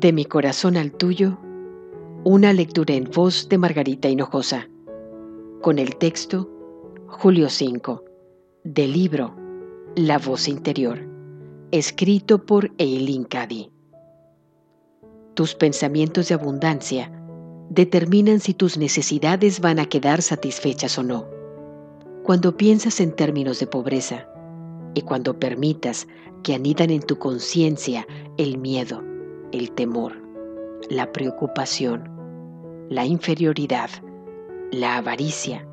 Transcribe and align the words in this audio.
De 0.00 0.14
mi 0.14 0.24
corazón 0.24 0.78
al 0.78 0.92
tuyo, 0.92 1.36
una 2.24 2.54
lectura 2.54 2.94
en 2.94 3.04
voz 3.04 3.50
de 3.50 3.58
Margarita 3.58 4.08
Hinojosa, 4.08 4.66
con 5.60 5.78
el 5.78 5.96
texto 5.96 6.48
Julio 7.06 7.50
5, 7.50 8.02
del 8.64 8.94
libro 8.94 9.36
La 9.96 10.16
voz 10.16 10.48
interior, 10.48 11.06
escrito 11.70 12.46
por 12.46 12.72
Eileen 12.78 13.24
Cady. 13.24 13.70
Tus 15.34 15.54
pensamientos 15.54 16.28
de 16.28 16.34
abundancia 16.34 17.12
determinan 17.68 18.40
si 18.40 18.54
tus 18.54 18.78
necesidades 18.78 19.60
van 19.60 19.78
a 19.78 19.84
quedar 19.84 20.22
satisfechas 20.22 20.96
o 20.96 21.02
no. 21.02 21.26
Cuando 22.22 22.56
piensas 22.56 23.00
en 23.00 23.14
términos 23.14 23.60
de 23.60 23.66
pobreza 23.66 24.26
y 24.94 25.02
cuando 25.02 25.38
permitas 25.38 26.08
que 26.42 26.54
anidan 26.54 26.88
en 26.88 27.02
tu 27.02 27.18
conciencia 27.18 28.06
el 28.38 28.56
miedo, 28.56 29.09
el 29.52 29.72
temor, 29.72 30.12
la 30.88 31.10
preocupación, 31.12 32.08
la 32.88 33.04
inferioridad, 33.04 33.90
la 34.70 34.96
avaricia, 34.96 35.66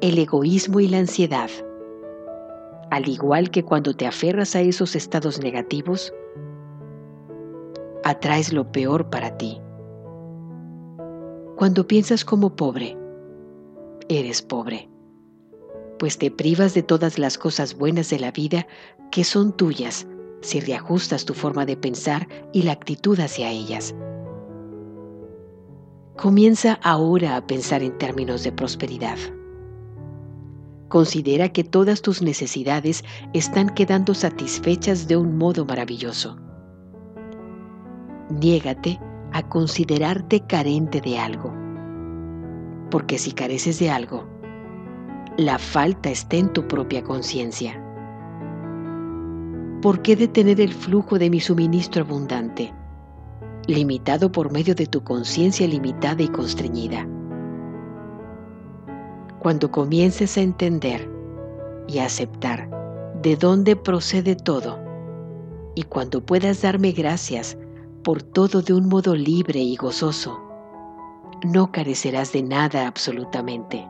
el 0.00 0.18
egoísmo 0.18 0.80
y 0.80 0.88
la 0.88 0.98
ansiedad. 0.98 1.50
Al 2.90 3.08
igual 3.08 3.50
que 3.50 3.64
cuando 3.64 3.94
te 3.94 4.06
aferras 4.06 4.54
a 4.56 4.60
esos 4.60 4.96
estados 4.96 5.40
negativos, 5.40 6.12
atraes 8.04 8.52
lo 8.52 8.70
peor 8.70 9.10
para 9.10 9.36
ti. 9.36 9.60
Cuando 11.56 11.86
piensas 11.86 12.24
como 12.24 12.56
pobre, 12.56 12.96
eres 14.08 14.42
pobre, 14.42 14.88
pues 15.98 16.18
te 16.18 16.30
privas 16.30 16.74
de 16.74 16.82
todas 16.82 17.18
las 17.18 17.38
cosas 17.38 17.76
buenas 17.78 18.10
de 18.10 18.18
la 18.18 18.32
vida 18.32 18.66
que 19.10 19.24
son 19.24 19.52
tuyas 19.52 20.06
si 20.44 20.60
reajustas 20.60 21.24
tu 21.24 21.32
forma 21.32 21.64
de 21.64 21.76
pensar 21.76 22.28
y 22.52 22.62
la 22.62 22.72
actitud 22.72 23.18
hacia 23.18 23.50
ellas. 23.50 23.94
Comienza 26.16 26.74
ahora 26.82 27.36
a 27.36 27.46
pensar 27.46 27.82
en 27.82 27.96
términos 27.96 28.44
de 28.44 28.52
prosperidad. 28.52 29.16
Considera 30.88 31.48
que 31.48 31.64
todas 31.64 32.02
tus 32.02 32.22
necesidades 32.22 33.04
están 33.32 33.70
quedando 33.70 34.14
satisfechas 34.14 35.08
de 35.08 35.16
un 35.16 35.36
modo 35.36 35.64
maravilloso. 35.64 36.36
Niégate 38.30 39.00
a 39.32 39.48
considerarte 39.48 40.40
carente 40.46 41.00
de 41.00 41.18
algo, 41.18 41.52
porque 42.90 43.18
si 43.18 43.32
careces 43.32 43.78
de 43.78 43.90
algo, 43.90 44.28
la 45.36 45.58
falta 45.58 46.10
está 46.10 46.36
en 46.36 46.52
tu 46.52 46.68
propia 46.68 47.02
conciencia. 47.02 47.83
¿Por 49.84 50.00
qué 50.00 50.16
detener 50.16 50.62
el 50.62 50.72
flujo 50.72 51.18
de 51.18 51.28
mi 51.28 51.40
suministro 51.40 52.04
abundante, 52.04 52.72
limitado 53.66 54.32
por 54.32 54.50
medio 54.50 54.74
de 54.74 54.86
tu 54.86 55.04
conciencia 55.04 55.68
limitada 55.68 56.22
y 56.22 56.28
constreñida? 56.28 57.06
Cuando 59.40 59.70
comiences 59.70 60.38
a 60.38 60.40
entender 60.40 61.06
y 61.86 61.98
a 61.98 62.06
aceptar 62.06 62.70
de 63.20 63.36
dónde 63.36 63.76
procede 63.76 64.36
todo, 64.36 64.78
y 65.74 65.82
cuando 65.82 66.24
puedas 66.24 66.62
darme 66.62 66.92
gracias 66.92 67.58
por 68.02 68.22
todo 68.22 68.62
de 68.62 68.72
un 68.72 68.88
modo 68.88 69.14
libre 69.14 69.60
y 69.60 69.76
gozoso, 69.76 70.40
no 71.44 71.70
carecerás 71.72 72.32
de 72.32 72.42
nada 72.42 72.86
absolutamente. 72.86 73.86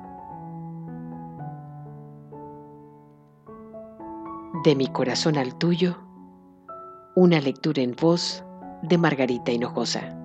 De 4.63 4.77
mi 4.77 4.87
corazón 4.87 5.37
al 5.37 5.59
tuyo, 5.59 5.99
una 7.17 7.41
lectura 7.41 7.83
en 7.83 7.97
voz 7.97 8.45
de 8.83 8.99
Margarita 8.99 9.51
Hinojosa. 9.51 10.17